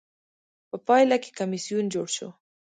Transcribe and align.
په 0.69 0.75
پایله 0.87 1.17
کې 1.23 1.31
کمېسیون 1.39 1.85
جوړ 1.93 2.07
شو. 2.15 2.29